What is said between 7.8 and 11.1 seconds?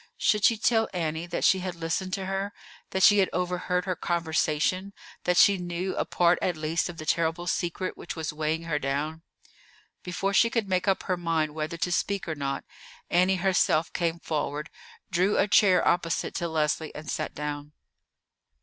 which was weighing her down? Before she could make up